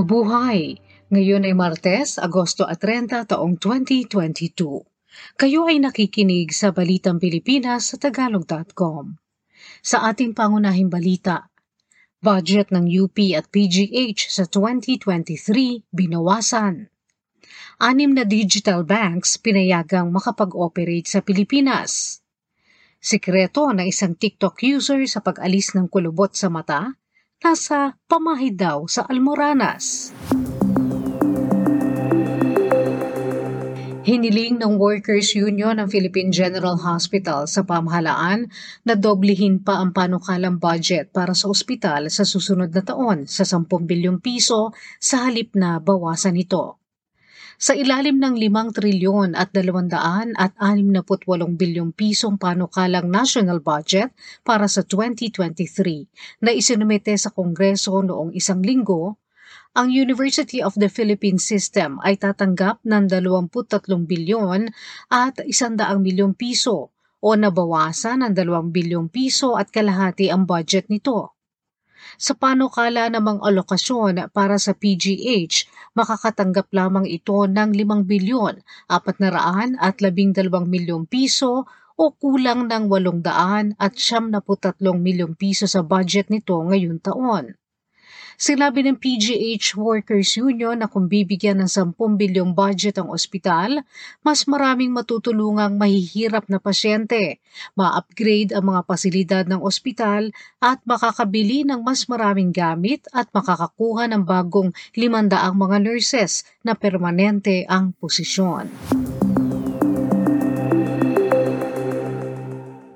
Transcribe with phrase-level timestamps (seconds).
[0.00, 0.80] Mabuhay!
[1.12, 4.80] Ngayon ay Martes, Agosto at 30 taong 2022.
[5.36, 9.20] Kayo ay nakikinig sa Balitang Pilipinas sa Tagalog.com.
[9.84, 11.52] Sa ating pangunahing balita,
[12.16, 16.88] budget ng UP at PGH sa 2023 binawasan.
[17.84, 22.24] Anim na digital banks pinayagang makapag-operate sa Pilipinas.
[22.96, 26.96] Sikreto na isang TikTok user sa pag-alis ng kulubot sa mata
[27.40, 30.12] nasa pamahid daw sa Almoranas.
[34.04, 38.48] Hiniling ng Workers Union ng Philippine General Hospital sa pamahalaan
[38.84, 43.64] na doblihin pa ang panukalang budget para sa ospital sa susunod na taon sa 10
[43.88, 46.79] bilyong piso sa halip na bawasan ito
[47.60, 51.28] sa ilalim ng 5 trilyon at 200 at 68
[51.60, 59.20] bilyong pisong panukalang national budget para sa 2023 na isinumite sa Kongreso noong isang linggo,
[59.76, 63.52] ang University of the Philippines System ay tatanggap ng 23
[64.08, 64.72] bilyon
[65.12, 71.36] at 100 milyong piso o nabawasan ng 2 bilyong piso at kalahati ang budget nito.
[72.16, 79.94] Sa panukala namang alokasyon para sa PGH, makakatanggap lamang ito ng 5 bilyon, 400 at
[80.00, 81.68] 12 milyong piso
[82.00, 87.59] o kulang ng 800 at 73 milyong piso sa budget nito ngayong taon.
[88.40, 93.84] Sinabi ng PGH Workers Union na kung bibigyan ng 10 bilyong budget ang ospital,
[94.24, 97.36] mas maraming matutulungang mahihirap na pasyente,
[97.76, 104.24] ma-upgrade ang mga pasilidad ng ospital at makakabili ng mas maraming gamit at makakakuha ng
[104.24, 108.72] bagong 500 mga nurses na permanente ang posisyon.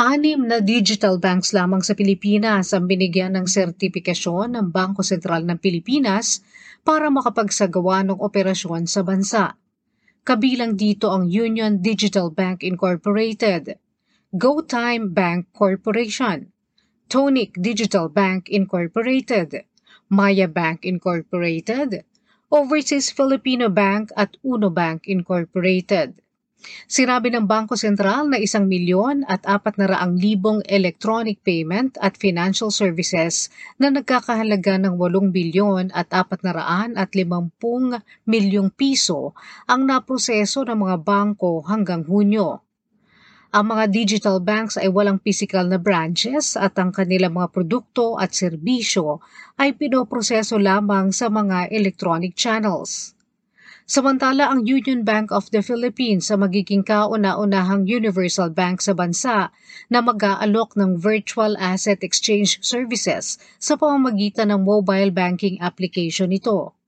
[0.00, 5.60] Anim na digital banks lamang sa Pilipinas ang binigyan ng sertipikasyon ng Bangko Sentral ng
[5.60, 6.40] Pilipinas
[6.80, 9.60] para makapagsagawa ng operasyon sa bansa.
[10.24, 13.76] Kabilang dito ang Union Digital Bank Incorporated,
[14.32, 16.48] GoTime Bank Corporation,
[17.04, 19.68] Tonic Digital Bank Incorporated,
[20.08, 22.08] Maya Bank Incorporated,
[22.48, 26.16] Overseas Filipino Bank at Uno Bank Incorporated.
[26.84, 32.20] Sinabi ng Bangko Sentral na isang milyon at apat na raang libong electronic payment at
[32.20, 33.48] financial services
[33.80, 37.96] na nagkakahalaga ng 8 bilyon at apat na raan at limampung
[38.28, 39.32] milyong piso
[39.64, 42.60] ang naproseso ng mga bangko hanggang Hunyo.
[43.50, 48.30] Ang mga digital banks ay walang physical na branches at ang kanilang mga produkto at
[48.30, 49.18] serbisyo
[49.58, 53.18] ay pinoproseso lamang sa mga electronic channels.
[53.90, 59.50] Samantala ang Union Bank of the Philippines sa magiging kauna-unahang universal bank sa bansa
[59.90, 66.78] na mag-aalok ng virtual asset exchange services sa pamamagitan ng mobile banking application nito.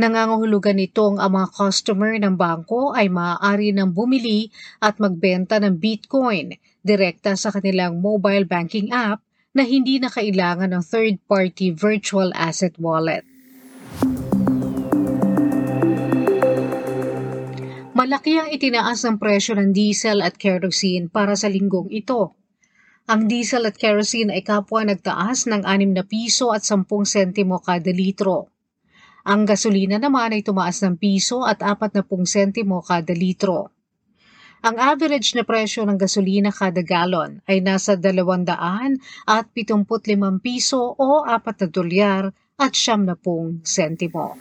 [0.00, 4.48] Nangangahulugan nitong ang mga customer ng bangko ay maaari nang bumili
[4.80, 9.20] at magbenta ng Bitcoin direkta sa kanilang mobile banking app
[9.52, 13.28] na hindi na kailangan ng third-party virtual asset wallet.
[18.00, 22.32] Malaki ang itinaas ng presyo ng diesel at kerosene para sa linggong ito.
[23.04, 27.92] Ang diesel at kerosene ay kapwa nagtaas ng 6 na piso at 10 sentimo kada
[27.92, 28.48] litro.
[29.28, 33.68] Ang gasolina naman ay tumaas ng piso at 40 sentimo kada litro.
[34.64, 38.48] Ang average na presyo ng gasolina kada galon ay nasa 200
[39.28, 42.24] at 75 piso o 4 na dolyar
[42.56, 44.40] at 70 sentimo.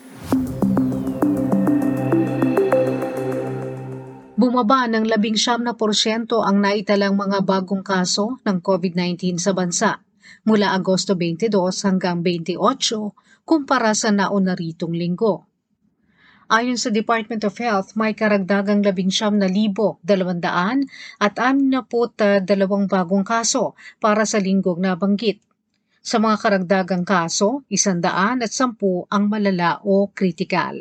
[4.39, 5.75] Bumaba ng 19%
[6.31, 9.99] ang naitalang mga bagong kaso ng COVID-19 sa bansa
[10.47, 11.51] mula Agosto 22
[11.83, 12.55] hanggang 28
[13.43, 15.43] kumpara sa nauna ritong linggo.
[16.47, 19.43] Ayon sa Department of Health, may karagdagang 19,200
[21.19, 22.47] at 62
[22.87, 25.43] bagong kaso para sa linggong nabanggit.
[25.99, 28.47] Sa mga karagdagang kaso, 110
[29.11, 30.79] ang malala o kritikal.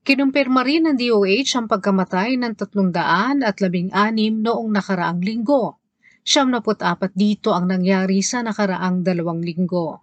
[0.00, 3.92] Kinumpirma rin ng DOH ang pagkamatay ng 316
[4.40, 5.76] noong nakaraang linggo.
[6.24, 10.00] 74 dito ang nangyari sa nakaraang dalawang linggo.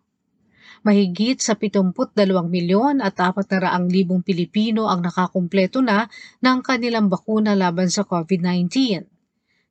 [0.86, 2.14] Mahigit sa 72
[2.46, 6.06] milyon at 400 libong Pilipino ang nakakumpleto na
[6.46, 9.02] ng kanilang bakuna laban sa COVID-19.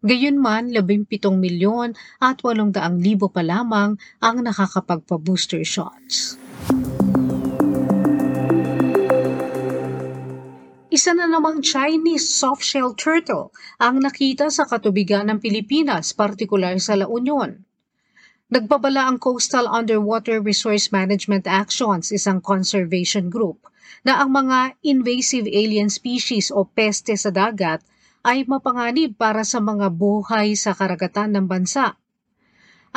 [0.02, 1.06] Gayunman, 17
[1.38, 6.45] milyon at 800 libo pa lamang ang nakakapagpa-booster shots.
[10.96, 17.04] Isa na namang Chinese softshell turtle ang nakita sa katubigan ng Pilipinas, partikular sa La
[17.04, 17.52] Union.
[18.48, 23.68] Nagbabala ang Coastal Underwater Resource Management Actions, isang conservation group,
[24.08, 27.84] na ang mga invasive alien species o peste sa dagat
[28.24, 31.92] ay mapanganib para sa mga buhay sa karagatan ng bansa.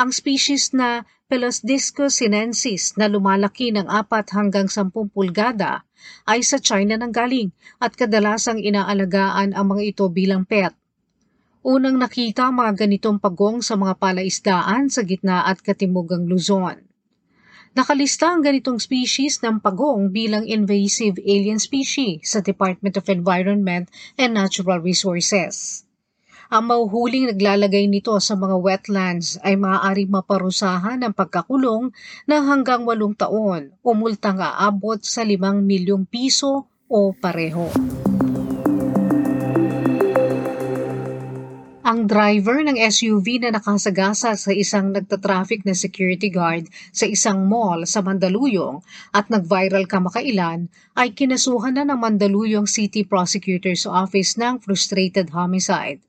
[0.00, 5.84] Ang species na Pelosdiscus sinensis na lumalaki ng 4 hanggang 10 pulgada
[6.24, 7.52] ay sa China nang galing
[7.82, 10.72] at kadalasang inaalagaan ang mga ito bilang pet.
[11.60, 16.80] Unang nakita mga ganitong pagong sa mga palaisdaan sa gitna at katimugang Luzon.
[17.70, 23.86] Nakalista ang ganitong species ng pagong bilang invasive alien species sa Department of Environment
[24.18, 25.86] and Natural Resources.
[26.50, 31.94] Ang mauhuling naglalagay nito sa mga wetlands ay maaaring maparusahan ng pagkakulong
[32.26, 37.70] ng hanggang walong taon o multang aabot sa 5 milyong piso o pareho.
[41.86, 47.86] Ang driver ng SUV na nakasagasa sa isang nagtatraffic na security guard sa isang mall
[47.86, 48.82] sa Mandaluyong
[49.14, 50.66] at nag-viral kamakailan
[50.98, 56.02] ay kinasuhan na ng Mandaluyong City Prosecutor's Office ng frustrated homicide.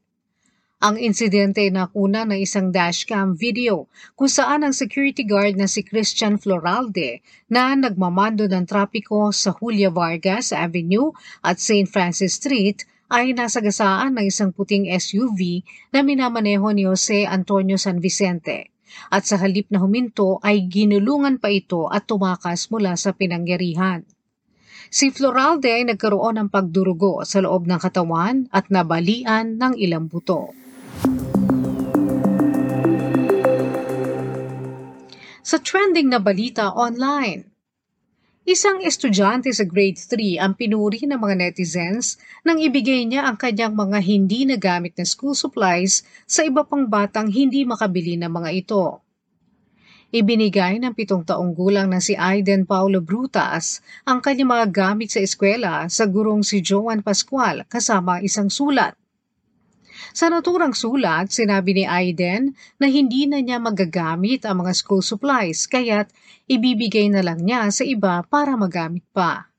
[0.81, 3.85] Ang insidente na kuna ng isang dashcam video
[4.17, 7.21] kung saan ang security guard na si Christian Floralde
[7.53, 11.13] na nagmamando ng trapiko sa Julia Vargas Avenue
[11.45, 11.85] at St.
[11.85, 12.81] Francis Street
[13.13, 15.61] ay nasagasaan ng isang puting SUV
[15.93, 18.73] na minamaneho ni Jose Antonio San Vicente.
[19.13, 24.01] At sa halip na huminto ay ginulungan pa ito at tumakas mula sa pinangyarihan.
[24.89, 30.57] Si Floralde ay nagkaroon ng pagdurugo sa loob ng katawan at nabalian ng ilang buto.
[35.42, 37.51] Sa trending na balita online,
[38.42, 43.77] Isang estudyante sa grade 3 ang pinuri ng mga netizens nang ibigay niya ang kanyang
[43.77, 48.98] mga hindi nagamit na school supplies sa iba pang batang hindi makabili ng mga ito.
[50.09, 53.77] Ibinigay ng pitong taong gulang na si Aiden Paulo Brutas
[54.09, 58.98] ang kanyang mga gamit sa eskwela sa gurong si Joan Pascual kasama isang sulat.
[60.11, 65.67] Sa naturang sulat, sinabi ni Aiden na hindi na niya magagamit ang mga school supplies
[65.71, 66.11] kaya't
[66.51, 69.51] ibibigay na lang niya sa iba para magamit pa.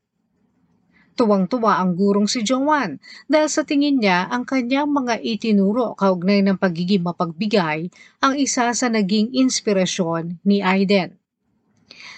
[1.12, 2.96] Tuwang-tuwa ang gurong si Joan
[3.28, 7.92] dahil sa tingin niya ang kanyang mga itinuro kaugnay ng pagiging mapagbigay
[8.24, 11.20] ang isa sa naging inspirasyon ni Aiden.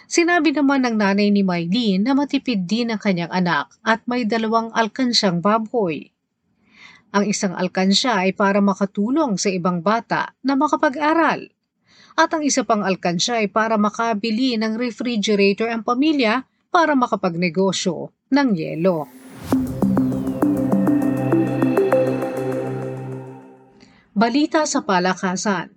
[0.07, 4.71] Sinabi naman ng nanay ni Mylene na matipid din ang kanyang anak at may dalawang
[4.71, 6.14] alkansyang baboy.
[7.15, 11.47] Ang isang alkansya ay para makatulong sa ibang bata na makapag-aral.
[12.19, 16.43] At ang isa pang alkansya ay para makabili ng refrigerator ang pamilya
[16.75, 19.07] para makapagnegosyo ng yelo.
[24.11, 25.71] Balita sa palakasan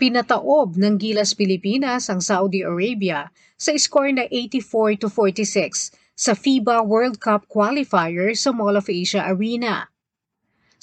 [0.00, 3.28] Pinataob ng Gilas Pilipinas ang Saudi Arabia
[3.60, 9.28] sa score na 84 to 46 sa FIBA World Cup qualifier sa Mall of Asia
[9.28, 9.93] Arena.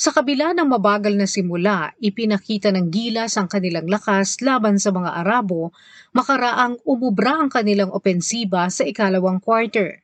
[0.02, 5.14] Sa kabila ng mabagal na simula, ipinakita ng gilas ang kanilang lakas laban sa mga
[5.22, 5.78] Arabo,
[6.18, 10.02] makaraang umubra ang kanilang opensiba sa ikalawang quarter.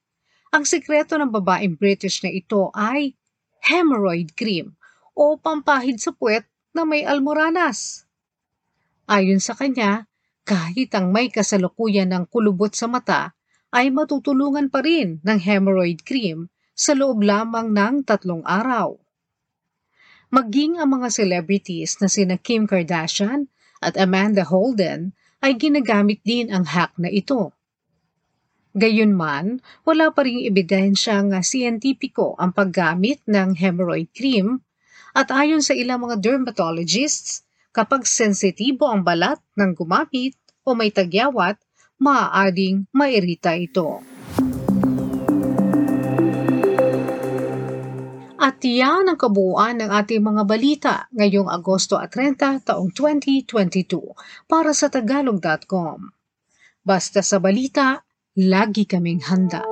[0.51, 3.15] ang sikreto ng babaeng British na ito ay
[3.63, 4.75] hemorrhoid cream
[5.15, 6.43] o pampahid sa puwet
[6.75, 8.03] na may almoranas.
[9.07, 10.03] Ayon sa kanya,
[10.43, 13.31] kahit ang may kasalukuyan ng kulubot sa mata
[13.71, 18.99] ay matutulungan pa rin ng hemorrhoid cream sa loob lamang ng tatlong araw.
[20.33, 23.52] Maging ang mga celebrities na sina Kim Kardashian
[23.83, 25.11] at Amanda Holden
[25.43, 27.51] ay ginagamit din ang hack na ito.
[28.73, 34.65] Gayunman, wala pa ring ebidensyang siyentipiko ang paggamit ng hemorrhoid cream
[35.13, 40.33] at ayon sa ilang mga dermatologists, kapag sensitibo ang balat ng gumamit
[40.65, 41.57] o may tagyawat,
[42.01, 44.12] maaaring mairita ito.
[48.43, 53.87] At yan ang kabuuan ng ating mga balita ngayong Agosto 30 taong 2022
[54.51, 56.11] para sa tagalog.com.
[56.83, 58.03] Basta sa balita,
[58.35, 59.63] lagi kaming handa.